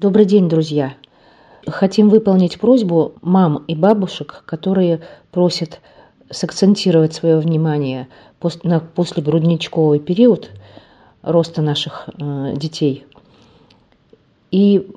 Добрый 0.00 0.24
день, 0.24 0.48
друзья! 0.48 0.94
Хотим 1.68 2.08
выполнить 2.08 2.58
просьбу 2.58 3.12
мам 3.22 3.64
и 3.68 3.76
бабушек, 3.76 4.42
которые 4.44 5.02
просят 5.30 5.80
сакцентировать 6.28 7.14
свое 7.14 7.38
внимание 7.38 8.08
на 8.64 8.80
послегрудничковый 8.80 10.00
период 10.00 10.50
роста 11.22 11.62
наших 11.62 12.08
э, 12.08 12.54
детей 12.56 13.06
и 14.50 14.90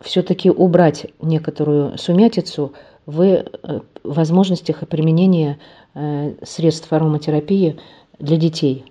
все-таки 0.00 0.50
убрать 0.52 1.08
некоторую 1.20 1.98
сумятицу 1.98 2.74
в 3.06 3.22
э, 3.22 3.80
возможностях 4.04 4.84
и 4.84 4.86
применении 4.86 5.58
э, 5.94 6.34
средств 6.44 6.92
ароматерапии 6.92 7.80
для 8.20 8.36
детей. 8.36 8.84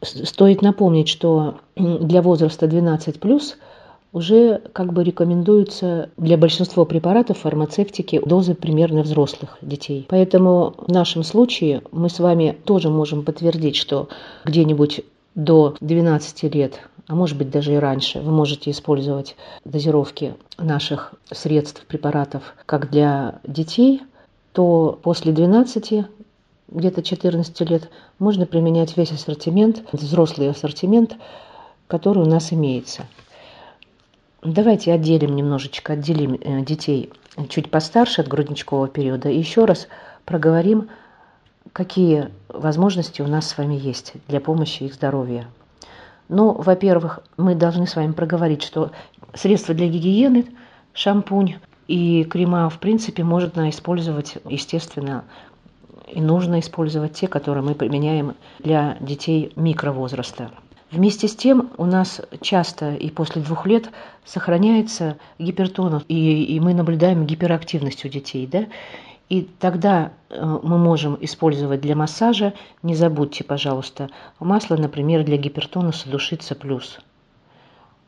Стоит 0.00 0.62
напомнить, 0.62 1.08
что 1.08 1.58
для 1.76 2.22
возраста 2.22 2.66
12 2.66 3.20
плюс 3.20 3.58
уже 4.16 4.62
как 4.72 4.94
бы 4.94 5.04
рекомендуются 5.04 6.08
для 6.16 6.38
большинства 6.38 6.86
препаратов 6.86 7.40
фармацевтики 7.40 8.18
дозы 8.24 8.54
примерно 8.54 9.02
взрослых 9.02 9.58
детей. 9.60 10.06
Поэтому 10.08 10.72
в 10.78 10.90
нашем 10.90 11.22
случае 11.22 11.82
мы 11.92 12.08
с 12.08 12.18
вами 12.18 12.56
тоже 12.64 12.88
можем 12.88 13.24
подтвердить, 13.24 13.76
что 13.76 14.08
где-нибудь 14.46 15.04
до 15.34 15.76
12 15.80 16.54
лет, 16.54 16.80
а 17.06 17.14
может 17.14 17.36
быть 17.36 17.50
даже 17.50 17.74
и 17.74 17.76
раньше, 17.76 18.20
вы 18.20 18.32
можете 18.32 18.70
использовать 18.70 19.36
дозировки 19.66 20.32
наших 20.56 21.12
средств, 21.30 21.84
препаратов 21.84 22.54
как 22.64 22.90
для 22.90 23.40
детей, 23.46 24.00
то 24.54 24.98
после 25.02 25.32
12 25.32 26.06
где-то 26.68 27.02
14 27.02 27.60
лет 27.68 27.90
можно 28.18 28.46
применять 28.46 28.96
весь 28.96 29.12
ассортимент, 29.12 29.82
взрослый 29.92 30.48
ассортимент, 30.48 31.16
который 31.86 32.22
у 32.22 32.26
нас 32.26 32.54
имеется. 32.54 33.02
Давайте 34.48 34.92
отделим 34.92 35.34
немножечко, 35.34 35.94
отделим 35.94 36.34
э, 36.34 36.60
детей 36.64 37.12
чуть 37.48 37.68
постарше 37.68 38.20
от 38.20 38.28
грудничкового 38.28 38.86
периода 38.86 39.28
и 39.28 39.36
еще 39.36 39.64
раз 39.64 39.88
проговорим, 40.24 40.88
какие 41.72 42.28
возможности 42.48 43.22
у 43.22 43.26
нас 43.26 43.48
с 43.48 43.58
вами 43.58 43.74
есть 43.74 44.12
для 44.28 44.40
помощи 44.40 44.84
их 44.84 44.94
здоровью. 44.94 45.46
Ну, 46.28 46.52
во-первых, 46.52 47.24
мы 47.36 47.56
должны 47.56 47.88
с 47.88 47.96
вами 47.96 48.12
проговорить, 48.12 48.62
что 48.62 48.92
средства 49.34 49.74
для 49.74 49.88
гигиены, 49.88 50.46
шампунь 50.92 51.56
и 51.88 52.22
крема, 52.22 52.70
в 52.70 52.78
принципе, 52.78 53.24
можно 53.24 53.68
использовать, 53.68 54.38
естественно, 54.48 55.24
и 56.06 56.20
нужно 56.20 56.60
использовать 56.60 57.14
те, 57.14 57.26
которые 57.26 57.64
мы 57.64 57.74
применяем 57.74 58.36
для 58.60 58.96
детей 59.00 59.52
микровозраста. 59.56 60.52
Вместе 60.96 61.28
с 61.28 61.36
тем 61.36 61.72
у 61.76 61.84
нас 61.84 62.22
часто 62.40 62.94
и 62.94 63.10
после 63.10 63.42
двух 63.42 63.66
лет 63.66 63.90
сохраняется 64.24 65.18
гипертонус, 65.38 66.04
и, 66.08 66.42
и 66.44 66.58
мы 66.58 66.72
наблюдаем 66.72 67.26
гиперактивность 67.26 68.06
у 68.06 68.08
детей. 68.08 68.46
Да? 68.46 68.64
И 69.28 69.42
тогда 69.42 70.12
э, 70.30 70.42
мы 70.62 70.78
можем 70.78 71.18
использовать 71.20 71.82
для 71.82 71.94
массажа, 71.94 72.54
не 72.82 72.94
забудьте, 72.94 73.44
пожалуйста, 73.44 74.08
масло, 74.40 74.76
например, 74.76 75.22
для 75.22 75.36
гипертонуса 75.36 76.08
душица 76.08 76.54
плюс. 76.54 76.98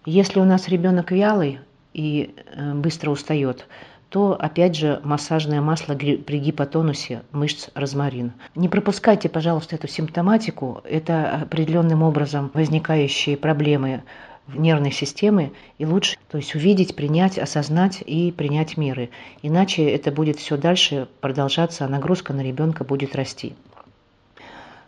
Если 0.06 0.41
у 0.41 0.45
нас 0.45 0.67
ребенок 0.69 1.11
вялый 1.11 1.58
и 1.92 2.34
э, 2.55 2.73
быстро 2.73 3.11
устает, 3.11 3.67
то, 4.09 4.37
опять 4.39 4.75
же, 4.75 5.01
массажное 5.05 5.61
масло 5.61 5.95
при 5.95 6.39
гипотонусе 6.39 7.23
мышц 7.31 7.69
розмарин. 7.75 8.33
Не 8.55 8.69
пропускайте, 8.69 9.28
пожалуйста, 9.28 9.77
эту 9.77 9.87
симптоматику. 9.87 10.81
Это 10.84 11.42
определенным 11.42 12.03
образом 12.03 12.51
возникающие 12.55 13.36
проблемы 13.36 14.03
нервной 14.48 14.92
системы, 14.92 15.53
и 15.77 15.84
лучше 15.84 16.17
то 16.31 16.39
есть 16.39 16.55
увидеть, 16.55 16.97
принять, 16.97 17.39
осознать 17.39 18.03
и 18.05 18.33
принять 18.33 18.79
меры. 18.79 19.11
Иначе 19.42 19.84
это 19.84 20.11
будет 20.11 20.39
все 20.39 20.56
дальше 20.56 21.06
продолжаться, 21.20 21.84
а 21.84 21.89
нагрузка 21.89 22.33
на 22.33 22.41
ребенка 22.41 22.84
будет 22.84 23.14
расти. 23.14 23.55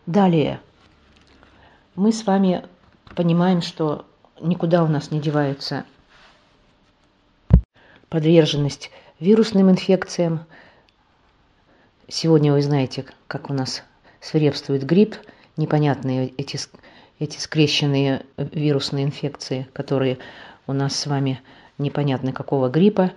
Далее. 0.07 0.61
Мы 1.95 2.13
с 2.13 2.27
вами 2.27 2.65
понимаем, 3.15 3.61
что 3.61 4.07
никуда 4.41 4.83
у 4.83 4.87
нас 4.87 5.11
не 5.11 5.21
девается 5.21 5.85
подверженность 8.09 8.91
вирусным 9.21 9.71
инфекциям. 9.71 10.41
Сегодня 12.09 12.53
вы 12.53 12.63
знаете, 12.63 13.05
как 13.29 13.51
у 13.51 13.53
нас 13.53 13.85
свирепствует 14.21 14.85
грипп, 14.85 15.17
непонятные 15.57 16.29
эти, 16.29 16.59
эти 17.19 17.39
скрещенные 17.39 18.25
вирусные 18.37 19.05
инфекции, 19.05 19.69
которые 19.73 20.19
у 20.67 20.73
нас 20.73 20.97
с 20.97 21.07
вами 21.07 21.41
непонятно 21.79 22.33
какого 22.33 22.69
гриппа. 22.69 23.13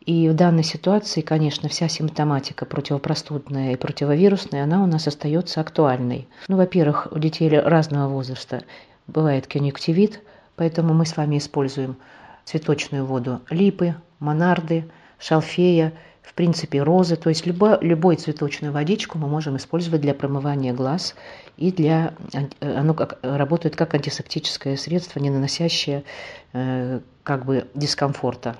И 0.00 0.28
в 0.28 0.34
данной 0.34 0.64
ситуации, 0.64 1.20
конечно, 1.20 1.68
вся 1.68 1.88
симптоматика 1.88 2.66
противопростудная 2.66 3.74
и 3.74 3.76
противовирусная, 3.76 4.64
она 4.64 4.82
у 4.82 4.86
нас 4.86 5.06
остается 5.06 5.60
актуальной. 5.60 6.26
Ну, 6.48 6.56
во-первых, 6.56 7.08
у 7.12 7.18
детей 7.18 7.48
разного 7.48 8.08
возраста 8.08 8.64
бывает 9.06 9.46
конъюнктивит, 9.46 10.20
поэтому 10.56 10.92
мы 10.92 11.06
с 11.06 11.16
вами 11.16 11.38
используем 11.38 11.96
цветочную 12.44 13.04
воду 13.04 13.42
липы, 13.50 13.94
монарды– 14.18 14.90
шалфея, 15.22 15.92
в 16.22 16.34
принципе, 16.34 16.82
розы. 16.82 17.16
То 17.16 17.28
есть 17.28 17.46
любо, 17.46 17.78
любую 17.80 18.16
цветочную 18.16 18.72
водичку 18.72 19.18
мы 19.18 19.28
можем 19.28 19.56
использовать 19.56 20.00
для 20.00 20.14
промывания 20.14 20.74
глаз 20.74 21.14
и 21.56 21.70
для... 21.70 22.14
Оно 22.60 22.94
как, 22.94 23.18
работает 23.22 23.76
как 23.76 23.94
антисептическое 23.94 24.76
средство, 24.76 25.20
не 25.20 25.30
наносящее 25.30 26.04
э, 26.52 27.00
как 27.22 27.44
бы 27.44 27.68
дискомфорта, 27.74 28.56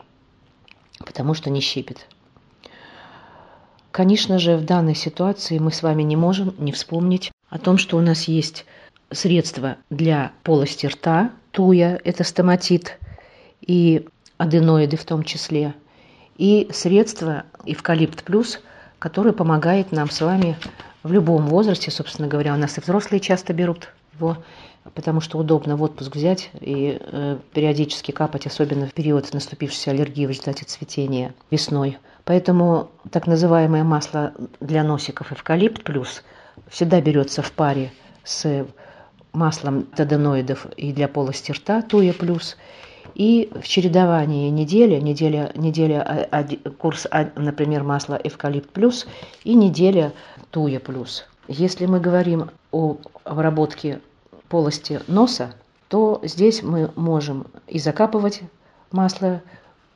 потому 1.05 1.35
что 1.35 1.51
не 1.51 1.61
щипит. 1.61 2.07
Конечно 3.91 4.39
же, 4.39 4.57
в 4.57 4.65
данной 4.65 4.95
ситуации 4.95 5.59
мы 5.59 5.73
с 5.73 5.83
вами 5.83 6.03
не 6.03 6.17
можем 6.17 6.55
не 6.59 6.73
вспомнить 6.73 7.31
о 7.51 7.59
том, 7.59 7.77
что 7.77 7.99
у 7.99 8.01
нас 8.01 8.25
есть 8.25 8.65
средства 9.11 9.77
для 9.91 10.33
полости 10.43 10.87
рта, 10.87 11.33
туя, 11.51 12.01
это 12.03 12.25
стоматит, 12.25 12.99
и 13.61 14.07
аденоиды 14.39 14.97
в 14.97 15.05
том 15.05 15.25
числе– 15.25 15.75
и 16.37 16.69
средство 16.73 17.45
«Эвкалипт 17.65 18.25
плюс», 18.25 18.61
которое 18.99 19.33
помогает 19.33 19.93
нам 19.93 20.11
с 20.11 20.21
вами 20.21 20.57
в 21.03 21.13
любом 21.13 21.47
возрасте, 21.47 21.91
собственно 21.91 22.29
говоря. 22.29 22.55
У 22.55 22.57
нас 22.57 22.79
и 22.79 22.81
взрослые 22.81 23.21
часто 23.21 23.53
берут 23.53 23.89
его, 24.15 24.39
потому 24.95 25.21
что 25.21 25.39
удобно 25.39 25.77
в 25.77 25.83
отпуск 25.83 26.15
взять 26.15 26.51
и 26.61 26.99
э, 27.01 27.39
периодически 27.53 28.13
капать, 28.13 28.47
особенно 28.47 28.87
в 28.87 28.95
период 28.95 29.33
наступившей 29.33 29.93
аллергии 29.93 30.27
в 30.27 30.31
результате 30.31 30.65
цветения 30.65 31.35
весной. 31.51 31.99
Поэтому 32.25 32.91
так 33.11 33.27
называемое 33.27 33.85
масло 33.85 34.33
для 34.61 34.85
носиков 34.85 35.33
«Эвкалипт 35.33 35.83
плюс» 35.83 36.23
всегда 36.69 37.01
берется 37.01 37.43
в 37.43 37.51
паре 37.53 37.93
с 38.25 38.67
маслом 39.33 39.85
таденоидов 39.85 40.67
и 40.77 40.93
для 40.93 41.09
полости 41.09 41.53
рта 41.53 41.83
«Туя 41.83 42.13
плюс», 42.13 42.57
и 43.15 43.51
в 43.55 43.67
чередовании 43.67 44.51
неделя, 44.51 45.01
неделя, 45.01 45.53
неделя 45.55 46.29
курс, 46.79 47.07
например, 47.37 47.83
масла 47.85 48.19
эвкалипт 48.23 48.71
плюс 48.71 49.07
и 49.45 49.55
неделя 49.55 50.13
туя 50.51 50.81
плюс. 50.81 51.27
Если 51.49 51.87
мы 51.87 52.01
говорим 52.01 52.51
о 52.71 52.97
обработке 53.25 54.01
полости 54.49 55.01
носа, 55.09 55.55
то 55.89 56.21
здесь 56.23 56.63
мы 56.63 56.91
можем 56.97 57.47
и 57.67 57.79
закапывать 57.79 58.43
масло 58.91 59.43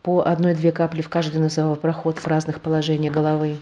по 0.03 0.21
одной-две 0.21 0.73
капли 0.73 1.03
в 1.03 1.09
каждый 1.09 1.41
носовой 1.41 1.77
проход 1.77 2.19
в 2.19 2.27
разных 2.27 2.61
положениях 2.61 3.13
головы. 3.13 3.57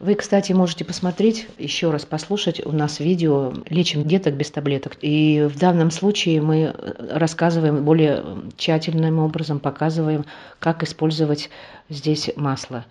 Вы, 0.00 0.14
кстати, 0.14 0.54
можете 0.54 0.86
посмотреть, 0.86 1.46
еще 1.58 1.90
раз 1.90 2.06
послушать 2.06 2.64
у 2.64 2.72
нас 2.72 3.00
видео 3.00 3.52
«Лечим 3.68 4.04
деток 4.04 4.34
без 4.34 4.50
таблеток». 4.50 4.96
И 5.02 5.42
в 5.42 5.58
данном 5.58 5.90
случае 5.90 6.40
мы 6.40 6.74
рассказываем 7.10 7.84
более 7.84 8.24
тщательным 8.56 9.18
образом, 9.18 9.60
показываем, 9.60 10.24
как 10.58 10.82
использовать 10.82 11.50
здесь 11.90 12.30
масло. 12.34 12.86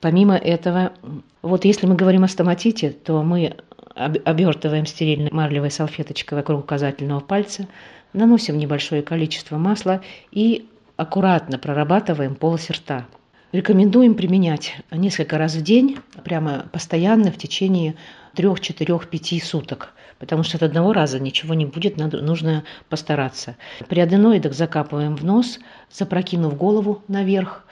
Помимо 0.00 0.36
этого, 0.36 0.92
вот 1.42 1.64
если 1.64 1.88
мы 1.88 1.96
говорим 1.96 2.22
о 2.22 2.28
стоматите, 2.28 2.90
то 2.90 3.24
мы 3.24 3.56
обертываем 3.96 4.86
стерильной 4.86 5.32
марлевой 5.32 5.72
салфеточкой 5.72 6.38
вокруг 6.38 6.60
указательного 6.60 7.18
пальца, 7.18 7.66
наносим 8.12 8.58
небольшое 8.58 9.02
количество 9.02 9.56
масла 9.56 10.02
и 10.30 10.68
аккуратно 10.96 11.58
прорабатываем 11.58 12.36
полость 12.36 12.70
рта. 12.70 13.06
Рекомендуем 13.54 14.16
применять 14.16 14.74
несколько 14.90 15.38
раз 15.38 15.54
в 15.54 15.62
день, 15.62 15.98
прямо 16.24 16.66
постоянно 16.72 17.30
в 17.30 17.38
течение 17.38 17.94
трех, 18.34 18.58
четырех, 18.58 19.08
пяти 19.08 19.38
суток, 19.38 19.92
потому 20.18 20.42
что 20.42 20.56
от 20.56 20.64
одного 20.64 20.92
раза 20.92 21.20
ничего 21.20 21.54
не 21.54 21.64
будет, 21.64 21.96
надо, 21.96 22.20
нужно 22.20 22.64
постараться. 22.88 23.56
При 23.88 24.00
аденоидах 24.00 24.54
закапываем 24.54 25.14
в 25.14 25.24
нос, 25.24 25.60
запрокинув 25.92 26.56
голову 26.56 27.04
наверх, 27.06 27.64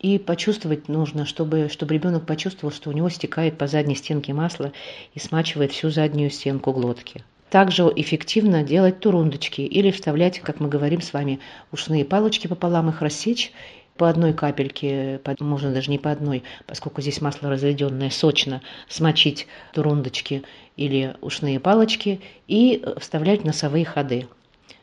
и 0.00 0.18
почувствовать 0.18 0.88
нужно, 0.88 1.26
чтобы, 1.26 1.68
чтобы 1.70 1.94
ребенок 1.94 2.26
почувствовал, 2.26 2.74
что 2.74 2.90
у 2.90 2.92
него 2.92 3.08
стекает 3.08 3.56
по 3.56 3.68
задней 3.68 3.94
стенке 3.94 4.32
масло 4.32 4.72
и 5.14 5.20
смачивает 5.20 5.70
всю 5.70 5.90
заднюю 5.90 6.30
стенку 6.30 6.72
глотки. 6.72 7.22
также 7.50 7.84
эффективно 7.94 8.64
делать 8.64 8.98
турундочки 8.98 9.60
или 9.60 9.92
вставлять, 9.92 10.40
как 10.40 10.58
мы 10.58 10.68
говорим 10.68 11.00
с 11.00 11.12
вами, 11.12 11.38
ушные 11.70 12.04
палочки 12.04 12.48
пополам, 12.48 12.88
их 12.88 13.00
рассечь 13.00 13.52
по 14.00 14.08
одной 14.08 14.32
капельке, 14.32 15.20
можно 15.40 15.74
даже 15.74 15.90
не 15.90 15.98
по 15.98 16.10
одной, 16.10 16.42
поскольку 16.66 17.02
здесь 17.02 17.20
масло 17.20 17.50
разведенное, 17.50 18.08
сочно, 18.08 18.62
смочить 18.88 19.46
турундочки 19.74 20.42
или 20.78 21.16
ушные 21.20 21.60
палочки 21.60 22.22
и 22.48 22.82
вставлять 22.98 23.44
носовые 23.44 23.84
ходы. 23.84 24.26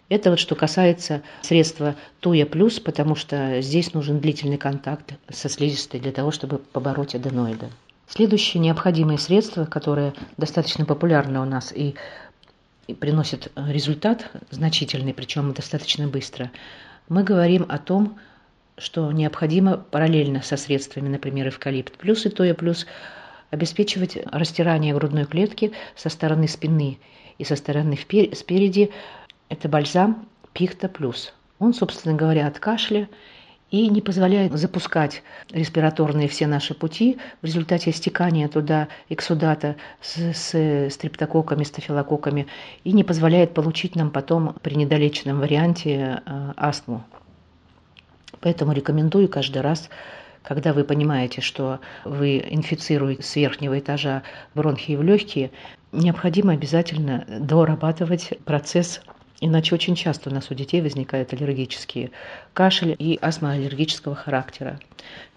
Это 0.08 0.30
вот 0.30 0.38
что 0.38 0.54
касается 0.54 1.24
средства 1.42 1.96
Туя 2.20 2.46
Плюс, 2.46 2.80
потому 2.80 3.16
что 3.16 3.60
здесь 3.60 3.96
нужен 3.96 4.20
длительный 4.20 4.60
контакт 4.60 5.16
со 5.32 5.50
слизистой 5.50 6.00
для 6.00 6.12
того, 6.12 6.30
чтобы 6.30 6.60
побороть 6.60 7.16
аденоиды. 7.16 7.72
Следующее 8.08 8.62
необходимое 8.62 9.18
средство, 9.18 9.66
которое 9.66 10.14
достаточно 10.38 10.86
популярно 10.86 11.42
у 11.42 11.46
нас 11.46 11.74
и, 11.74 11.96
и 12.86 12.94
приносит 12.94 13.52
результат 13.56 14.30
значительный, 14.52 15.16
причем 15.16 15.54
достаточно 15.54 16.08
быстро, 16.08 16.52
мы 17.10 17.24
говорим 17.24 17.66
о 17.68 17.80
том, 17.80 18.20
что 18.78 19.12
необходимо 19.12 19.78
параллельно 19.78 20.42
со 20.42 20.58
средствами, 20.58 21.10
например, 21.10 21.48
эвкалипт 21.48 21.98
плюс 21.98 22.26
и 22.26 22.30
тоя 22.30 22.54
плюс, 22.54 22.86
обеспечивать 23.50 24.18
растирание 24.32 24.94
грудной 24.94 25.26
клетки 25.26 25.72
со 25.96 26.10
стороны 26.10 26.48
спины 26.48 27.00
и 27.38 27.44
со 27.44 27.56
стороны 27.56 27.98
спереди. 27.98 28.92
Это 29.50 29.70
бальзам 29.70 30.28
пихта 30.54 30.90
плюс. 30.90 31.34
Он, 31.60 31.74
собственно 31.74 32.16
говоря, 32.16 32.48
от 32.48 32.60
кашля 32.60 33.10
и 33.72 33.90
не 33.90 34.02
позволяет 34.02 34.54
запускать 34.54 35.24
респираторные 35.52 36.28
все 36.28 36.48
наши 36.48 36.74
пути 36.74 37.18
в 37.42 37.46
результате 37.46 37.92
стекания 37.92 38.48
туда 38.48 38.88
эксудата 39.10 39.76
с, 40.02 40.34
с 40.34 40.90
стрептококками, 40.90 41.64
стафилококками 41.64 42.48
и 42.84 42.94
не 42.94 43.04
позволяет 43.04 43.54
получить 43.54 43.96
нам 43.96 44.12
потом 44.12 44.56
при 44.62 44.76
недолеченном 44.76 45.40
варианте 45.40 46.22
э, 46.26 46.54
астму. 46.56 47.04
Поэтому 48.42 48.74
рекомендую 48.74 49.30
каждый 49.30 49.62
раз, 49.62 49.90
когда 50.44 50.74
вы 50.74 50.84
понимаете, 50.84 51.42
что 51.42 51.80
вы 52.06 52.38
инфицируете 52.50 53.24
с 53.24 53.36
верхнего 53.36 53.80
этажа 53.80 54.24
бронхи 54.56 54.96
в 54.96 55.04
легкие, 55.04 55.52
необходимо 55.92 56.54
обязательно 56.54 57.26
дорабатывать 57.28 58.34
процесс 58.46 59.02
Иначе 59.40 59.76
очень 59.76 59.96
часто 59.96 60.32
у 60.32 60.34
нас 60.34 60.50
у 60.50 60.56
детей 60.56 60.82
возникают 60.82 61.32
аллергические 61.32 62.10
кашель 62.54 62.96
и 62.98 63.20
астма 63.22 63.52
аллергического 63.52 64.16
характера 64.16 64.80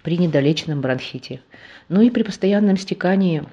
при 0.02 0.16
недолеченном 0.16 0.80
бронхите. 0.80 1.42
Ну 1.90 2.00
и 2.00 2.08
при 2.08 2.22
постоянном 2.22 2.78
стекании 2.78 3.44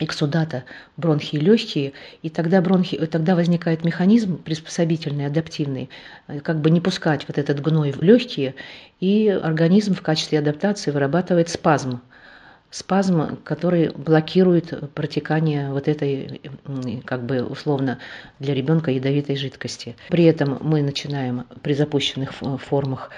эксудата 0.00 0.64
бронхи 0.96 1.36
и 1.36 1.40
легкие, 1.40 1.92
и 2.22 2.30
тогда, 2.30 2.60
бронхи, 2.60 2.96
тогда 3.06 3.34
возникает 3.34 3.84
механизм 3.84 4.42
приспособительный, 4.42 5.26
адаптивный, 5.26 5.90
э, 6.26 6.40
как 6.40 6.60
бы 6.60 6.70
не 6.70 6.80
пускать 6.80 7.26
вот 7.28 7.38
этот 7.38 7.60
гной 7.60 7.92
в 7.92 8.02
легкие, 8.02 8.54
и 9.00 9.28
организм 9.28 9.94
в 9.94 10.02
качестве 10.02 10.38
адаптации 10.38 10.90
вырабатывает 10.90 11.48
спазм. 11.48 12.00
Спазм, 12.70 13.36
который 13.44 13.90
блокирует 13.90 14.92
протекание 14.94 15.70
вот 15.70 15.86
этой, 15.86 16.40
как 17.04 17.24
бы 17.24 17.44
условно 17.44 18.00
для 18.40 18.52
ребенка 18.52 18.90
ядовитой 18.90 19.36
жидкости. 19.36 19.94
При 20.08 20.24
этом 20.24 20.58
мы 20.60 20.82
начинаем 20.82 21.44
при 21.62 21.74
запущенных 21.74 22.32
формах 22.32 23.10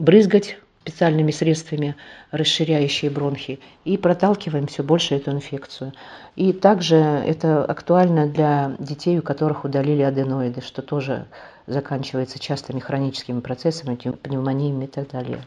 брызгать 0.00 0.58
специальными 0.88 1.30
средствами, 1.30 1.96
расширяющие 2.30 3.10
бронхи, 3.10 3.60
и 3.84 3.98
проталкиваем 3.98 4.66
все 4.66 4.82
больше 4.82 5.16
эту 5.16 5.32
инфекцию. 5.32 5.92
И 6.34 6.52
также 6.52 6.96
это 6.96 7.62
актуально 7.64 8.26
для 8.26 8.74
детей, 8.78 9.18
у 9.18 9.22
которых 9.22 9.64
удалили 9.64 10.02
аденоиды, 10.02 10.62
что 10.62 10.80
тоже 10.80 11.26
заканчивается 11.66 12.38
частыми 12.38 12.80
хроническими 12.80 13.40
процессами, 13.40 13.96
пневмониями 13.96 14.84
и 14.84 14.88
так 14.88 15.10
далее. 15.10 15.40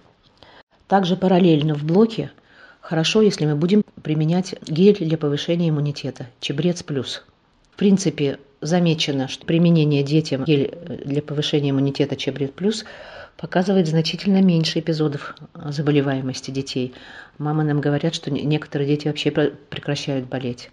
Также 0.88 1.15
параллельно 1.15 1.73
в 1.73 1.83
блоке 1.83 2.31
хорошо, 2.79 3.21
если 3.21 3.45
мы 3.47 3.55
будем 3.55 3.83
применять 4.03 4.55
гель 4.67 4.97
для 4.99 5.17
повышения 5.17 5.69
иммунитета, 5.69 6.27
чебрец 6.39 6.83
плюс. 6.83 7.23
В 7.71 7.77
принципе, 7.77 8.38
замечено, 8.59 9.27
что 9.27 9.45
применение 9.47 10.03
детям 10.03 10.43
гель 10.43 10.77
для 11.03 11.23
повышения 11.23 11.71
иммунитета 11.71 12.15
чебрец 12.15 12.51
плюс– 12.51 12.85
показывает 13.37 13.87
значительно 13.87 14.41
меньше 14.41 14.79
эпизодов 14.79 15.35
заболеваемости 15.53 16.51
детей. 16.51 16.93
Мамы 17.37 17.63
нам 17.63 17.81
говорят, 17.81 18.13
что 18.13 18.31
некоторые 18.31 18.87
дети 18.87 19.07
вообще 19.07 19.31
прекращают 19.31 20.27
болеть. 20.27 20.69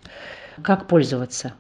Как 0.62 0.87
пользоваться? 0.87 1.55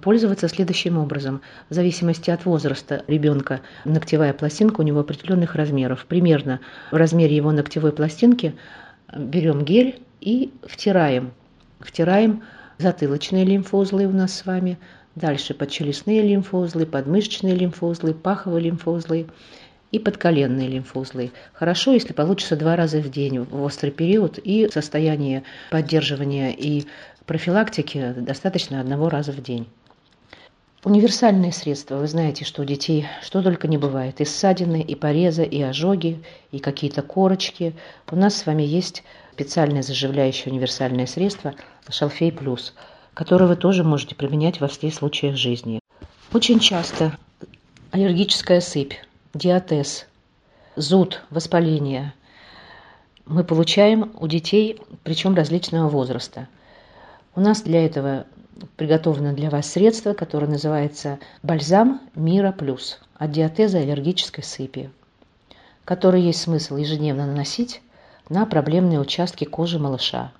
Пользоваться 0.00 0.48
следующим 0.48 0.98
образом. 0.98 1.40
В 1.68 1.74
зависимости 1.74 2.30
от 2.30 2.44
возраста 2.44 3.04
ребенка 3.08 3.62
ногтевая 3.84 4.32
пластинка 4.32 4.80
у 4.80 4.84
него 4.84 5.00
определенных 5.00 5.56
размеров. 5.56 6.06
Примерно 6.06 6.60
в 6.92 6.96
размере 6.96 7.34
его 7.34 7.50
ногтевой 7.50 7.92
пластинки 7.92 8.54
берем 9.16 9.64
гель 9.64 10.00
и 10.20 10.52
втираем. 10.62 11.32
Втираем 11.80 12.44
затылочные 12.78 13.44
лимфоузлы 13.44 14.06
у 14.06 14.12
нас 14.12 14.34
с 14.34 14.46
вами, 14.46 14.78
дальше 15.14 15.52
подчелюстные 15.52 16.22
лимфоузлы, 16.22 16.86
подмышечные 16.86 17.54
лимфоузлы, 17.54 18.14
паховые 18.14 18.62
лимфоузлы 18.62 19.26
и 19.92 19.98
подколенные 19.98 20.68
лимфоузлы. 20.68 21.30
Хорошо, 21.52 21.92
если 21.92 22.12
получится 22.12 22.56
два 22.56 22.74
раза 22.74 22.98
в 22.98 23.10
день 23.10 23.40
в 23.40 23.62
острый 23.62 23.90
период, 23.90 24.38
и 24.38 24.68
состояние 24.72 25.44
поддерживания 25.70 26.50
и 26.50 26.86
профилактики 27.26 28.14
достаточно 28.16 28.80
одного 28.80 29.08
раза 29.08 29.32
в 29.32 29.42
день. 29.42 29.68
Универсальные 30.84 31.52
средства. 31.52 31.96
Вы 31.96 32.08
знаете, 32.08 32.44
что 32.44 32.62
у 32.62 32.64
детей 32.64 33.06
что 33.22 33.40
только 33.40 33.68
не 33.68 33.78
бывает. 33.78 34.20
И 34.20 34.24
ссадины, 34.24 34.82
и 34.82 34.96
порезы, 34.96 35.44
и 35.44 35.62
ожоги, 35.62 36.20
и 36.50 36.58
какие-то 36.58 37.02
корочки. 37.02 37.74
У 38.10 38.16
нас 38.16 38.34
с 38.34 38.46
вами 38.46 38.64
есть 38.64 39.04
специальное 39.32 39.82
заживляющее 39.82 40.52
универсальное 40.52 41.06
средство 41.06 41.54
Шалфей 41.88 42.32
Плюс, 42.32 42.74
которое 43.14 43.46
вы 43.46 43.56
тоже 43.56 43.84
можете 43.84 44.16
применять 44.16 44.60
во 44.60 44.66
всех 44.66 44.92
случаях 44.92 45.36
жизни. 45.36 45.78
Очень 46.32 46.58
часто 46.58 47.16
аллергическая 47.92 48.60
сыпь 48.60 48.94
диатез, 49.34 50.06
зуд, 50.76 51.22
воспаление 51.30 52.14
мы 53.26 53.44
получаем 53.44 54.12
у 54.18 54.26
детей, 54.26 54.80
причем 55.04 55.34
различного 55.34 55.88
возраста. 55.88 56.48
У 57.34 57.40
нас 57.40 57.62
для 57.62 57.84
этого 57.84 58.26
приготовлено 58.76 59.32
для 59.32 59.48
вас 59.48 59.70
средство, 59.70 60.12
которое 60.12 60.46
называется 60.48 61.18
бальзам 61.42 62.00
Мира 62.14 62.52
Плюс 62.52 63.00
от 63.16 63.30
диатеза 63.30 63.78
аллергической 63.78 64.44
сыпи, 64.44 64.90
который 65.84 66.22
есть 66.22 66.42
смысл 66.42 66.76
ежедневно 66.76 67.26
наносить 67.26 67.80
на 68.28 68.44
проблемные 68.44 69.00
участки 69.00 69.44
кожи 69.44 69.78
малыша. 69.78 70.32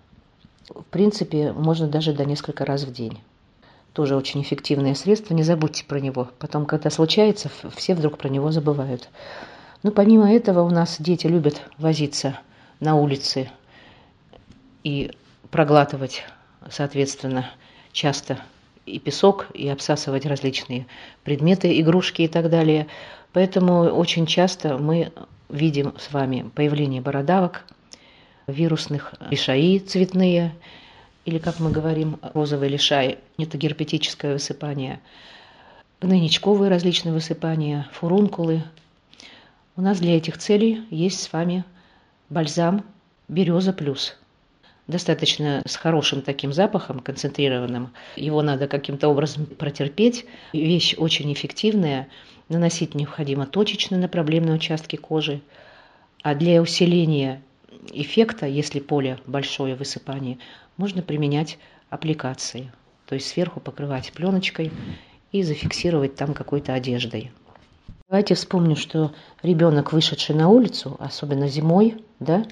В 0.68 0.84
принципе, 0.84 1.52
можно 1.52 1.88
даже 1.88 2.12
до 2.12 2.24
несколько 2.24 2.64
раз 2.64 2.82
в 2.82 2.92
день 2.92 3.20
тоже 3.92 4.16
очень 4.16 4.42
эффективное 4.42 4.94
средство, 4.94 5.34
не 5.34 5.42
забудьте 5.42 5.84
про 5.84 6.00
него. 6.00 6.28
Потом, 6.38 6.66
когда 6.66 6.90
случается, 6.90 7.50
все 7.76 7.94
вдруг 7.94 8.18
про 8.18 8.28
него 8.28 8.50
забывают. 8.50 9.08
Ну, 9.82 9.90
помимо 9.90 10.32
этого, 10.32 10.62
у 10.62 10.70
нас 10.70 10.96
дети 10.98 11.26
любят 11.26 11.62
возиться 11.78 12.38
на 12.80 12.94
улице 12.94 13.50
и 14.82 15.10
проглатывать, 15.50 16.24
соответственно, 16.70 17.50
часто 17.92 18.38
и 18.86 18.98
песок, 18.98 19.48
и 19.52 19.68
обсасывать 19.68 20.26
различные 20.26 20.86
предметы, 21.24 21.78
игрушки 21.80 22.22
и 22.22 22.28
так 22.28 22.48
далее. 22.48 22.86
Поэтому 23.32 23.82
очень 23.84 24.26
часто 24.26 24.78
мы 24.78 25.12
видим 25.48 25.94
с 25.98 26.12
вами 26.12 26.50
появление 26.54 27.02
бородавок, 27.02 27.64
вирусных 28.46 29.14
лишаи 29.30 29.78
цветные– 29.78 30.54
или, 31.24 31.38
как 31.38 31.60
мы 31.60 31.70
говорим, 31.70 32.18
розовый 32.34 32.68
лишай, 32.68 33.18
это 33.38 33.56
герпетическое 33.56 34.32
высыпание, 34.34 35.00
гнойничковые 36.00 36.70
различные 36.70 37.12
высыпания, 37.12 37.88
фурункулы. 37.92 38.64
У 39.76 39.82
нас 39.82 40.00
для 40.00 40.16
этих 40.16 40.38
целей 40.38 40.82
есть 40.90 41.22
с 41.22 41.32
вами 41.32 41.64
бальзам 42.28 42.84
«Береза 43.28 43.72
плюс». 43.72 44.16
Достаточно 44.88 45.62
с 45.64 45.76
хорошим 45.76 46.22
таким 46.22 46.52
запахом, 46.52 46.98
концентрированным. 46.98 47.92
Его 48.16 48.42
надо 48.42 48.66
каким-то 48.66 49.08
образом 49.08 49.46
протерпеть. 49.46 50.26
Вещь 50.52 50.96
очень 50.98 51.32
эффективная. 51.32 52.08
Наносить 52.48 52.96
необходимо 52.96 53.46
точечно 53.46 53.96
на 53.96 54.08
проблемные 54.08 54.56
участки 54.56 54.96
кожи. 54.96 55.40
А 56.22 56.34
для 56.34 56.60
усиления 56.60 57.42
эффекта, 57.90 58.46
если 58.46 58.80
поле 58.80 59.18
большое 59.26 59.74
высыпание, 59.74 60.38
можно 60.76 61.02
применять 61.02 61.58
аппликации. 61.90 62.72
То 63.06 63.14
есть 63.14 63.28
сверху 63.28 63.60
покрывать 63.60 64.12
пленочкой 64.12 64.70
и 65.32 65.42
зафиксировать 65.42 66.14
там 66.14 66.34
какой-то 66.34 66.74
одеждой. 66.74 67.30
Давайте 68.08 68.34
вспомним, 68.34 68.76
что 68.76 69.12
ребенок, 69.42 69.92
вышедший 69.92 70.34
на 70.34 70.48
улицу, 70.48 70.96
особенно 71.00 71.48
зимой, 71.48 72.04
да, 72.20 72.44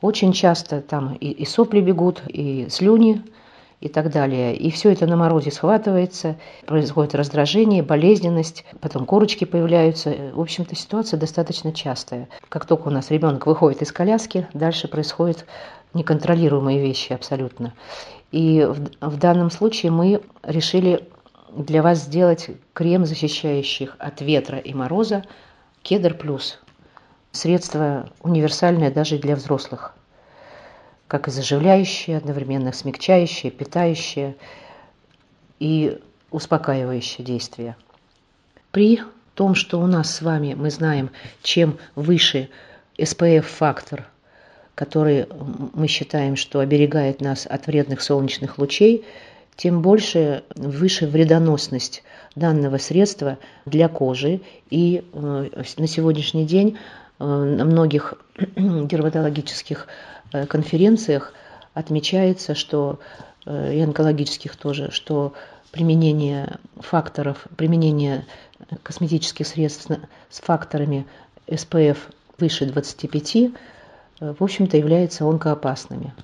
очень 0.00 0.32
часто 0.32 0.80
там 0.80 1.14
и, 1.14 1.30
и 1.30 1.44
сопли 1.46 1.80
бегут, 1.80 2.22
и 2.28 2.68
слюни, 2.68 3.22
и 3.84 3.88
так 3.88 4.10
далее. 4.10 4.56
И 4.56 4.70
все 4.70 4.92
это 4.92 5.06
на 5.06 5.14
морозе 5.14 5.50
схватывается, 5.50 6.36
происходит 6.64 7.14
раздражение, 7.14 7.82
болезненность, 7.82 8.64
потом 8.80 9.04
корочки 9.04 9.44
появляются. 9.44 10.32
В 10.32 10.40
общем-то, 10.40 10.74
ситуация 10.74 11.20
достаточно 11.20 11.70
частая. 11.70 12.30
Как 12.48 12.64
только 12.64 12.88
у 12.88 12.90
нас 12.90 13.10
ребенок 13.10 13.46
выходит 13.46 13.82
из 13.82 13.92
коляски, 13.92 14.48
дальше 14.54 14.88
происходят 14.88 15.44
неконтролируемые 15.92 16.80
вещи 16.80 17.12
абсолютно. 17.12 17.74
И 18.32 18.64
в, 18.64 19.06
в 19.06 19.18
данном 19.18 19.50
случае 19.50 19.92
мы 19.92 20.22
решили 20.42 21.06
для 21.54 21.82
вас 21.82 21.98
сделать 21.98 22.48
крем, 22.72 23.04
защищающий 23.04 23.90
от 23.98 24.22
ветра 24.22 24.56
и 24.56 24.72
мороза, 24.72 25.24
Кедр 25.82 26.14
Плюс. 26.14 26.58
Средство 27.32 28.08
универсальное 28.22 28.90
даже 28.90 29.18
для 29.18 29.36
взрослых 29.36 29.94
как 31.08 31.28
и 31.28 31.30
заживляющее, 31.30 32.16
одновременно 32.16 32.72
смягчающее, 32.72 33.52
питающее 33.52 34.36
и 35.58 35.98
успокаивающее 36.30 37.24
действие. 37.24 37.76
При 38.70 39.00
том, 39.34 39.54
что 39.54 39.80
у 39.80 39.86
нас 39.86 40.14
с 40.14 40.22
вами, 40.22 40.54
мы 40.54 40.70
знаем, 40.70 41.10
чем 41.42 41.78
выше 41.94 42.48
SPF-фактор, 42.98 44.06
который 44.74 45.26
мы 45.74 45.86
считаем, 45.86 46.36
что 46.36 46.60
оберегает 46.60 47.20
нас 47.20 47.46
от 47.46 47.66
вредных 47.66 48.02
солнечных 48.02 48.58
лучей, 48.58 49.04
тем 49.56 49.82
больше 49.82 50.42
выше 50.56 51.06
вредоносность 51.06 52.02
данного 52.34 52.78
средства 52.78 53.38
для 53.66 53.88
кожи. 53.88 54.40
И 54.70 55.04
э, 55.12 55.64
на 55.76 55.86
сегодняшний 55.86 56.44
день 56.44 56.78
э, 57.20 57.24
на 57.24 57.64
многих 57.64 58.14
дерматологических 58.56 59.86
конференциях 60.48 61.32
отмечается, 61.74 62.54
что 62.54 62.98
э, 63.46 63.74
и 63.74 63.80
онкологических 63.80 64.56
тоже, 64.56 64.90
что 64.90 65.32
применение 65.70 66.58
факторов, 66.76 67.46
применение 67.56 68.24
косметических 68.82 69.46
средств 69.46 69.90
с 70.30 70.40
факторами 70.40 71.06
SPF 71.46 71.98
выше 72.38 72.66
25, 72.66 73.36
э, 73.36 73.50
в 74.20 74.42
общем-то, 74.42 74.76
являются 74.76 75.24
онкоопасными. 75.24 76.14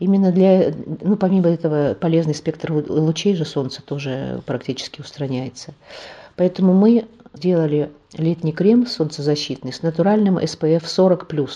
Именно 0.00 0.32
для, 0.32 0.74
ну, 1.02 1.16
помимо 1.16 1.48
этого, 1.48 1.94
полезный 1.94 2.34
спектр 2.34 2.72
лучей 2.72 3.36
же 3.36 3.44
Солнца 3.44 3.80
тоже 3.80 4.42
практически 4.44 5.00
устраняется. 5.00 5.72
Поэтому 6.36 6.74
мы 6.74 7.06
делали 7.32 7.90
летний 8.12 8.52
крем 8.52 8.86
солнцезащитный 8.86 9.72
с 9.72 9.82
натуральным 9.82 10.38
SPF 10.38 10.82
40+. 10.82 11.48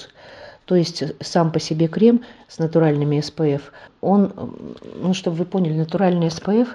То 0.68 0.76
есть 0.76 1.02
сам 1.20 1.50
по 1.50 1.58
себе 1.58 1.88
крем 1.88 2.20
с 2.46 2.58
натуральными 2.58 3.16
SPF, 3.20 3.62
он, 4.02 4.54
ну, 5.00 5.14
чтобы 5.14 5.38
вы 5.38 5.44
поняли, 5.46 5.72
натуральный 5.72 6.26
SPF 6.26 6.68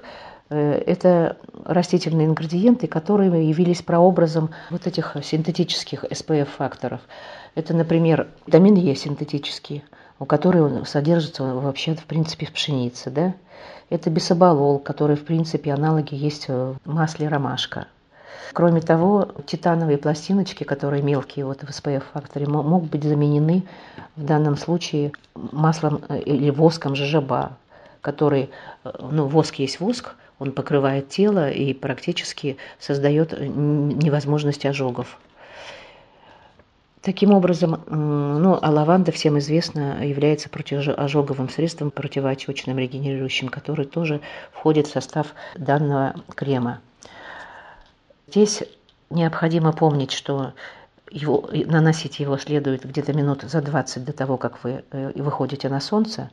э,– 0.50 0.72
это 0.88 1.38
растительные 1.64 2.26
ингредиенты, 2.26 2.88
которые 2.88 3.48
явились 3.48 3.84
прообразом 3.84 4.50
вот 4.72 4.88
этих 4.88 5.16
синтетических 5.22 6.06
SPF-факторов. 6.06 7.02
Это, 7.54 7.76
например, 7.76 8.30
витамин 8.48 8.74
Е 8.74 8.96
синтетический, 8.96 9.84
у 10.18 10.26
которого 10.26 10.86
содержится 10.86 11.44
вообще, 11.44 11.94
в 11.94 12.06
принципе, 12.06 12.48
в 12.48 12.52
пшенице. 12.52 13.12
Да? 13.12 13.36
Это 13.92 14.10
бисоболол, 14.10 14.80
который, 14.80 15.16
в 15.16 15.24
принципе, 15.24 15.72
аналоги 15.72 16.16
есть 16.16 16.48
в 16.48 16.78
масле 16.86 17.28
ромашка. 17.28 17.86
Кроме 18.54 18.82
того, 18.82 19.30
титановые 19.48 19.98
пластиночки, 19.98 20.64
которые 20.64 21.02
мелкие 21.02 21.46
вот 21.46 21.64
в 21.64 21.70
SPF-факторе, 21.70 22.48
могут 22.48 22.92
быть 22.92 23.04
заменены 23.04 23.64
в 24.16 24.24
данном 24.24 24.58
случае 24.58 25.12
маслом 25.34 26.04
э, 26.08 26.20
или 26.20 26.52
воском 26.52 26.96
жижаба, 26.96 27.58
который, 28.02 28.52
э, 28.84 28.92
ну, 29.12 29.26
воск 29.26 29.56
есть 29.56 29.80
воск, 29.80 30.16
он 30.38 30.52
покрывает 30.52 31.10
тело 31.10 31.50
и 31.50 31.74
практически 31.74 32.58
создает 32.80 33.34
э, 33.34 33.48
невозможность 33.48 34.66
ожогов. 34.68 35.18
Таким 37.02 37.34
образом, 37.34 37.82
ну, 37.88 38.58
а 38.62 38.72
лаванда, 38.72 39.12
всем 39.12 39.38
известно, 39.38 40.06
является 40.06 40.48
противоожоговым 40.48 41.50
средством, 41.50 41.92
противоотечным, 41.92 42.78
регенерирующим, 42.78 43.50
который 43.50 43.86
тоже 43.86 44.22
входит 44.54 44.88
в 44.88 44.92
состав 44.92 45.28
данного 45.58 46.16
крема. 46.34 46.80
Здесь 48.34 48.64
необходимо 49.12 49.74
помнить, 49.74 50.12
что 50.12 50.54
его, 51.12 51.48
наносить 51.52 52.20
его 52.20 52.36
следует 52.40 52.84
где-то 52.84 53.14
минут 53.14 53.44
за 53.44 53.62
20 53.62 54.04
до 54.04 54.12
того, 54.12 54.38
как 54.38 54.64
вы 54.64 54.84
э, 54.90 55.12
выходите 55.22 55.70
на 55.70 55.80
солнце. 55.80 56.32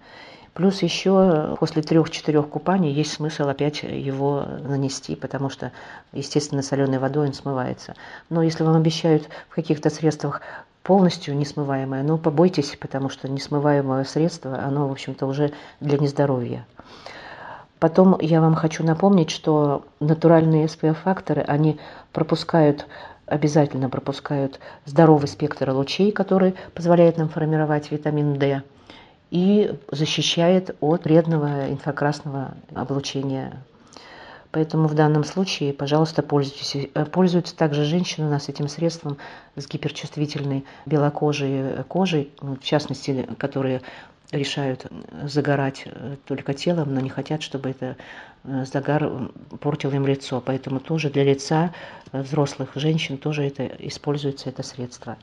Плюс 0.54 0.80
еще 0.80 1.58
после 1.60 1.82
трех-четырех 1.82 2.48
купаний 2.48 2.90
есть 2.90 3.12
смысл 3.12 3.48
опять 3.48 3.82
его 3.82 4.46
нанести, 4.66 5.14
потому 5.14 5.50
что, 5.50 5.72
естественно, 6.14 6.62
соленой 6.62 6.98
водой 6.98 7.26
он 7.26 7.34
смывается. 7.34 7.94
Но 8.30 8.42
если 8.42 8.64
вам 8.64 8.76
обещают 8.76 9.28
в 9.50 9.54
каких-то 9.54 9.90
средствах 9.90 10.40
полностью 10.82 11.36
несмываемое, 11.36 12.02
ну, 12.02 12.16
побойтесь, 12.16 12.78
потому 12.80 13.10
что 13.10 13.28
несмываемое 13.28 14.04
средство, 14.04 14.58
оно, 14.58 14.88
в 14.88 14.92
общем-то, 14.92 15.26
уже 15.26 15.52
для 15.80 15.98
нездоровья. 15.98 16.64
Потом 17.80 18.18
я 18.20 18.42
вам 18.42 18.54
хочу 18.54 18.84
напомнить, 18.84 19.30
что 19.30 19.84
натуральные 20.00 20.66
SPF-факторы, 20.66 21.40
они 21.40 21.80
пропускают, 22.12 22.86
обязательно 23.24 23.88
пропускают 23.88 24.60
здоровый 24.84 25.28
спектр 25.28 25.70
лучей, 25.70 26.12
который 26.12 26.54
позволяет 26.74 27.16
нам 27.16 27.30
формировать 27.30 27.90
витамин 27.90 28.38
D 28.38 28.62
и 29.30 29.78
защищает 29.90 30.76
от 30.80 31.04
вредного 31.04 31.70
инфракрасного 31.70 32.52
облучения. 32.74 33.62
Поэтому 34.52 34.86
в 34.86 34.94
данном 34.94 35.24
случае, 35.24 35.72
пожалуйста, 35.72 36.22
пользуйтесь. 36.22 36.90
Пользуются 37.12 37.56
также 37.56 37.84
женщины 37.84 38.26
у 38.26 38.30
нас 38.30 38.48
этим 38.48 38.68
средством 38.68 39.16
с 39.56 39.66
гиперчувствительной 39.66 40.66
белокожей 40.84 41.84
кожей, 41.84 42.32
в 42.40 42.58
частности, 42.58 43.26
которые 43.38 43.80
решают 44.32 44.86
загорать 45.24 45.82
э, 45.86 46.16
только 46.24 46.54
телом, 46.54 46.94
но 46.94 47.00
не 47.00 47.10
хотят, 47.10 47.42
чтобы 47.42 47.70
это 47.70 47.96
э, 48.44 48.64
загар 48.64 49.30
портил 49.60 49.90
им 49.92 50.06
лицо. 50.06 50.40
Поэтому 50.40 50.80
тоже 50.80 51.10
для 51.10 51.24
лица 51.24 51.72
э, 52.12 52.22
взрослых 52.22 52.70
женщин 52.74 53.18
тоже 53.18 53.44
это 53.44 53.66
используется 53.78 54.48
это 54.48 54.62
средство. 54.62 55.16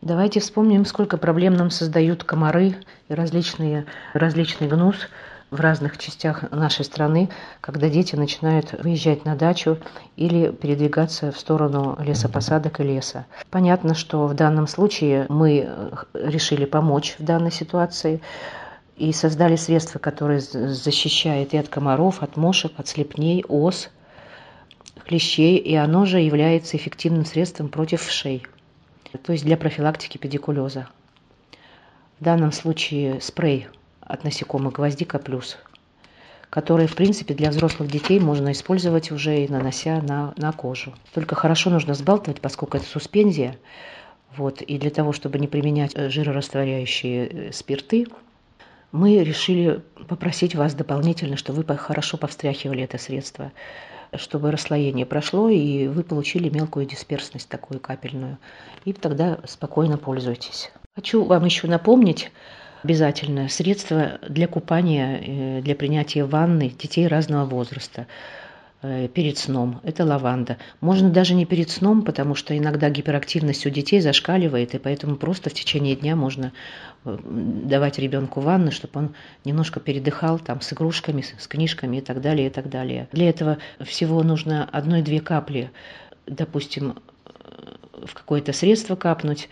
Давайте 0.00 0.40
вспомним, 0.40 0.86
сколько 0.86 1.18
проблем 1.18 1.54
нам 1.54 1.70
создают 1.70 2.24
комары 2.24 2.74
и 3.08 3.14
различные, 3.14 3.86
различный 4.14 4.68
гнус– 4.68 4.96
в 5.50 5.60
разных 5.60 5.98
частях 5.98 6.50
нашей 6.52 6.84
страны, 6.84 7.28
когда 7.60 7.88
дети 7.88 8.14
начинают 8.14 8.72
выезжать 8.72 9.24
на 9.24 9.34
дачу 9.36 9.78
или 10.16 10.50
передвигаться 10.50 11.32
в 11.32 11.38
сторону 11.38 11.96
лесопосадок 12.00 12.80
и 12.80 12.84
леса. 12.84 13.26
Понятно, 13.50 13.94
что 13.94 14.26
в 14.26 14.34
данном 14.34 14.66
случае 14.66 15.26
мы 15.28 15.68
решили 16.14 16.64
помочь 16.64 17.16
в 17.18 17.24
данной 17.24 17.50
ситуации 17.50 18.20
и 18.96 19.12
создали 19.12 19.56
средства, 19.56 19.98
которые 19.98 20.40
защищают 20.40 21.52
и 21.54 21.58
от 21.58 21.68
комаров, 21.68 22.22
от 22.22 22.36
мошек, 22.36 22.72
от 22.76 22.86
слепней, 22.86 23.44
ос, 23.48 23.90
клещей, 25.04 25.56
и 25.56 25.74
оно 25.74 26.04
же 26.04 26.20
является 26.20 26.76
эффективным 26.76 27.24
средством 27.24 27.68
против 27.68 28.02
вшей, 28.02 28.46
то 29.24 29.32
есть 29.32 29.44
для 29.44 29.56
профилактики 29.56 30.18
педикулеза. 30.18 30.86
В 32.20 32.24
данном 32.24 32.52
случае 32.52 33.20
спрей– 33.20 33.68
от 34.10 34.24
насекомых 34.24 34.74
гвоздика 34.74 35.18
плюс, 35.18 35.56
которые, 36.50 36.88
в 36.88 36.96
принципе, 36.96 37.34
для 37.34 37.50
взрослых 37.50 37.90
детей 37.90 38.18
можно 38.18 38.52
использовать 38.52 39.10
уже 39.10 39.44
и 39.44 39.48
нанося 39.48 40.02
на, 40.02 40.34
на 40.36 40.52
кожу. 40.52 40.94
Только 41.14 41.34
хорошо 41.34 41.70
нужно 41.70 41.94
сбалтывать, 41.94 42.40
поскольку 42.40 42.76
это 42.76 42.86
суспензия. 42.86 43.56
Вот, 44.36 44.62
и 44.62 44.78
для 44.78 44.90
того, 44.90 45.12
чтобы 45.12 45.38
не 45.38 45.48
применять 45.48 45.92
э, 45.94 46.08
жирорастворяющие 46.08 47.26
э, 47.26 47.52
спирты, 47.52 48.06
мы 48.92 49.22
решили 49.22 49.82
попросить 50.08 50.54
вас 50.54 50.74
дополнительно, 50.74 51.36
чтобы 51.36 51.62
вы 51.62 51.76
хорошо 51.76 52.16
повстряхивали 52.16 52.82
это 52.82 52.98
средство, 52.98 53.52
чтобы 54.14 54.50
расслоение 54.50 55.06
прошло, 55.06 55.48
и 55.48 55.86
вы 55.86 56.02
получили 56.02 56.48
мелкую 56.48 56.86
дисперсность 56.86 57.48
такую 57.48 57.80
капельную. 57.80 58.38
И 58.84 58.92
тогда 58.92 59.38
спокойно 59.46 59.98
пользуйтесь. 59.98 60.72
Хочу 60.96 61.24
вам 61.24 61.44
еще 61.44 61.68
напомнить 61.68 62.32
обязательное 62.82 63.48
средство 63.48 64.18
для 64.28 64.46
купания, 64.46 65.20
э, 65.20 65.62
для 65.62 65.74
принятия 65.74 66.24
ванны 66.24 66.70
детей 66.70 67.06
разного 67.06 67.44
возраста 67.44 68.06
э, 68.82 69.08
перед 69.08 69.38
сном. 69.38 69.80
Это 69.82 70.04
лаванда. 70.04 70.56
Можно 70.80 71.10
даже 71.10 71.34
не 71.34 71.44
перед 71.44 71.70
сном, 71.70 72.02
потому 72.02 72.34
что 72.34 72.56
иногда 72.56 72.88
гиперактивность 72.90 73.66
у 73.66 73.70
детей 73.70 74.00
зашкаливает, 74.00 74.74
и 74.74 74.78
поэтому 74.78 75.16
просто 75.16 75.50
в 75.50 75.54
течение 75.54 75.96
дня 75.96 76.16
можно 76.16 76.52
э, 77.04 77.18
давать 77.24 77.98
ребенку 77.98 78.40
ванну, 78.40 78.70
чтобы 78.70 79.00
он 79.00 79.14
немножко 79.44 79.80
передыхал 79.80 80.38
там 80.38 80.60
с 80.60 80.72
игрушками, 80.72 81.22
с 81.22 81.46
книжками 81.46 81.98
и 81.98 82.00
так 82.00 82.20
далее, 82.20 82.46
и 82.46 82.50
так 82.50 82.68
далее. 82.68 83.08
Для 83.12 83.28
этого 83.28 83.58
всего 83.80 84.22
нужно 84.22 84.68
одной-две 84.70 85.20
капли, 85.20 85.70
допустим, 86.26 86.96
в 88.06 88.14
какое-то 88.14 88.52
средство 88.52 88.96
капнуть, 88.96 89.48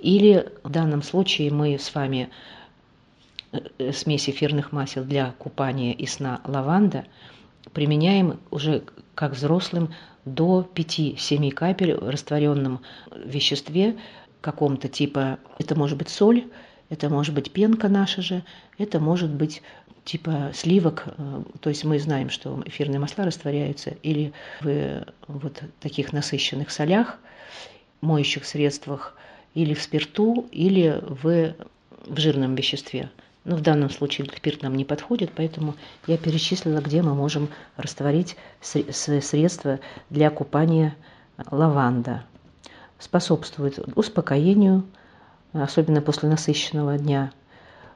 или 0.00 0.52
в 0.62 0.70
данном 0.70 1.02
случае 1.02 1.50
мы 1.50 1.78
с 1.78 1.94
вами 1.94 2.30
э, 3.52 3.92
смесь 3.92 4.28
эфирных 4.28 4.72
масел 4.72 5.04
для 5.04 5.32
купания 5.38 5.92
и 5.92 6.06
сна 6.06 6.40
лаванда 6.44 7.04
применяем 7.72 8.40
уже 8.50 8.84
как 9.14 9.32
взрослым 9.32 9.94
до 10.24 10.68
5-7 10.74 11.50
капель 11.50 11.94
в 11.94 12.08
растворенном 12.08 12.80
веществе 13.24 13.96
каком-то 14.40 14.88
типа, 14.88 15.38
это 15.58 15.74
может 15.74 15.98
быть 15.98 16.08
соль, 16.08 16.44
это 16.88 17.08
может 17.08 17.34
быть 17.34 17.52
пенка 17.52 17.88
наша 17.88 18.22
же, 18.22 18.44
это 18.78 19.00
может 19.00 19.30
быть 19.30 19.62
типа 20.04 20.52
сливок, 20.54 21.04
э, 21.06 21.42
то 21.60 21.68
есть 21.68 21.84
мы 21.84 21.98
знаем, 21.98 22.30
что 22.30 22.62
эфирные 22.64 22.98
масла 22.98 23.24
растворяются 23.24 23.90
или 24.02 24.32
в 24.60 25.04
вот 25.26 25.62
таких 25.80 26.12
насыщенных 26.12 26.70
солях, 26.70 27.18
моющих 28.00 28.46
средствах, 28.46 29.14
или 29.62 29.74
в 29.74 29.82
спирту, 29.82 30.46
или 30.52 31.02
в, 31.02 31.54
в 32.06 32.18
жирном 32.18 32.54
веществе. 32.54 33.10
Но 33.44 33.56
в 33.56 33.60
данном 33.60 33.90
случае 33.90 34.28
спирт 34.34 34.62
нам 34.62 34.76
не 34.76 34.84
подходит, 34.84 35.32
поэтому 35.34 35.74
я 36.06 36.16
перечислила, 36.18 36.80
где 36.80 37.02
мы 37.02 37.14
можем 37.14 37.48
растворить 37.76 38.36
средства 38.60 39.80
для 40.10 40.30
купания 40.30 40.94
лаванда. 41.50 42.24
Способствует 42.98 43.78
успокоению, 43.96 44.84
особенно 45.52 46.02
после 46.02 46.28
насыщенного 46.28 46.98
дня– 46.98 47.32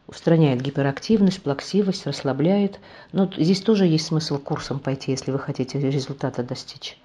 устраняет 0.07 0.61
гиперактивность, 0.61 1.43
плаксивость, 1.43 2.07
расслабляет. 2.07 2.81
Но 3.13 3.31
здесь 3.37 3.61
тоже 3.61 3.87
есть 3.87 4.07
смысл 4.07 4.39
курсом 4.39 4.79
пойти, 4.79 5.13
если 5.13 5.31
вы 5.31 5.39
хотите 5.39 5.79
результата 5.79 6.43
достичь. 6.43 6.99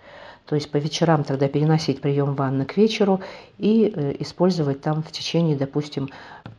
То 0.47 0.55
есть 0.55 0.71
по 0.71 0.77
вечерам 0.77 1.25
тогда 1.25 1.49
переносить 1.49 1.99
прием 1.99 2.33
ванны 2.33 2.63
к 2.65 2.77
вечеру 2.77 3.19
и 3.57 3.91
э, 3.93 4.15
использовать 4.19 4.79
там 4.79 5.03
в 5.03 5.11
течение, 5.11 5.57
допустим, 5.57 6.09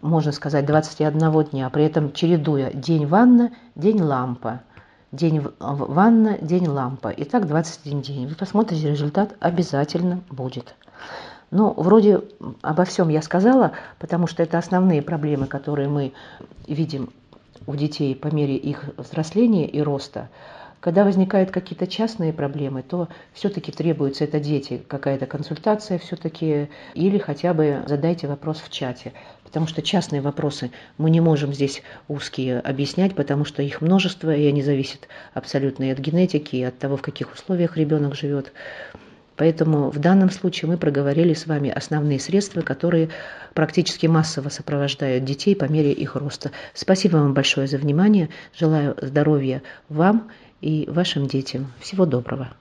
можно 0.03 0.31
сказать, 0.33 0.67
21 0.67 1.45
дня, 1.45 1.71
при 1.71 1.85
этом 1.85 2.13
чередуя 2.13 2.71
день 2.71 3.07
ванна, 3.07 3.51
день 3.75 4.03
лампа, 4.03 4.61
день 5.11 5.43
ванна, 5.59 6.37
день 6.39 6.69
лампа. 6.69 7.09
И 7.09 7.25
так 7.25 7.47
21 7.47 8.03
день. 8.03 8.29
Вы 8.29 8.35
посмотрите, 8.35 8.91
результат 8.91 9.35
обязательно 9.41 10.21
будет. 10.29 10.75
Ну, 11.51 11.73
вроде 11.75 12.21
обо 12.61 12.85
всем 12.85 13.09
я 13.09 13.23
сказала, 13.23 13.73
потому 13.99 14.27
что 14.27 14.43
это 14.43 14.59
основные 14.59 15.01
проблемы, 15.01 15.47
которые 15.47 15.89
мы 15.89 16.13
видим 16.67 17.09
у 17.67 17.75
детей 17.75 18.15
по 18.15 18.29
мере 18.29 18.57
их 18.57 18.85
взросления 18.99 19.67
и 19.67 19.81
роста. 19.81 20.29
Когда 20.81 21.05
возникают 21.05 21.51
какие-то 21.51 21.89
частные 21.89 22.33
проблемы, 22.33 22.83
то 22.83 23.09
все-таки 23.33 23.73
требуется 23.73 24.25
это 24.25 24.39
дети, 24.39 24.81
какая-то 24.87 25.27
консультация 25.27 25.99
все-таки, 25.99 26.69
или 26.95 27.19
хотя 27.19 27.53
бы 27.53 27.83
задайте 27.87 28.29
вопрос 28.29 28.61
в 28.61 28.71
чате. 28.71 29.13
Потому 29.43 29.67
что 29.67 29.83
частные 29.83 30.21
вопросы 30.21 30.71
мы 30.97 31.11
не 31.11 31.21
можем 31.21 31.53
здесь 31.53 31.83
узкие 32.07 32.61
объяснять, 32.61 33.17
потому 33.17 33.45
что 33.45 33.63
их 33.63 33.81
множество, 33.81 34.33
и 34.33 34.47
они 34.47 34.63
зависят 34.63 35.09
абсолютно 35.35 35.85
и 35.85 35.91
от 35.91 35.99
генетики, 35.99 36.57
и 36.57 36.63
от 36.63 36.79
того, 36.79 36.97
в 36.97 37.03
каких 37.03 37.33
условиях 37.33 37.77
ребенок 37.77 38.15
живет. 38.15 38.53
Поэтому 39.39 39.91
в 39.91 39.99
данном 40.01 40.31
случае 40.31 40.69
мы 40.69 40.77
проговорили 40.77 41.33
с 41.33 41.47
вами 41.47 41.71
основные 41.71 42.19
средства, 42.19 42.61
которые 42.61 43.09
практически 43.55 44.07
массово 44.07 44.49
сопровождают 44.49 45.25
детей 45.25 45.55
по 45.55 45.65
мере 45.65 45.93
их 45.93 46.17
роста. 46.17 46.51
Спасибо 46.75 47.19
вам 47.19 47.35
большое 47.35 47.69
за 47.69 47.79
внимание. 47.79 48.31
Желаю 48.53 48.97
здоровья 49.01 49.63
вам 49.89 50.31
и 50.61 50.89
вашим 50.89 51.27
детям. 51.27 51.73
Всего 51.81 52.07
доброго. 52.07 52.53